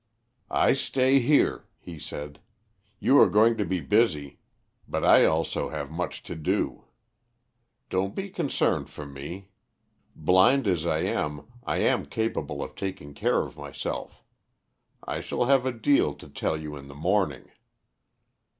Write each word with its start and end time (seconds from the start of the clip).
"I 0.49 0.73
stay 0.73 1.19
here," 1.19 1.67
he 1.77 1.99
said. 1.99 2.39
"You 2.99 3.19
are 3.21 3.29
going 3.29 3.55
to 3.57 3.65
be 3.65 3.81
busy, 3.81 4.39
but 4.87 5.05
I 5.05 5.25
also 5.25 5.69
have 5.69 5.91
much 5.91 6.23
to 6.23 6.33
do. 6.33 6.85
Don't 7.91 8.15
be 8.15 8.31
concerned 8.31 8.89
for 8.89 9.05
me. 9.05 9.49
Blind 10.15 10.65
as 10.67 10.87
I 10.87 11.01
am, 11.03 11.45
I 11.67 11.77
am 11.83 12.07
capable 12.07 12.63
of 12.63 12.73
taking 12.75 13.13
care 13.13 13.41
of 13.43 13.57
myself. 13.57 14.23
I 15.03 15.21
shall 15.21 15.45
have 15.45 15.67
a 15.67 15.71
deal 15.71 16.15
to 16.15 16.27
tell 16.27 16.57
you 16.57 16.75
in 16.77 16.87
the 16.87 16.95
morning." 16.95 17.51